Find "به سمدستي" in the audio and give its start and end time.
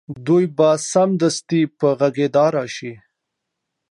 0.57-1.61